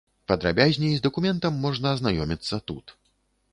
Падрабязней 0.29 0.95
з 0.99 1.03
дакументам 1.07 1.61
можна 1.67 1.93
азнаёміцца 1.97 2.61
тут. 2.73 2.97